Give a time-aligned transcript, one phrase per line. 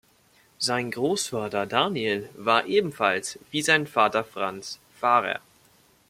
[0.57, 5.41] Sein Großvater Daniel war ebenfalls wie sein Vater Franz Pfarrer.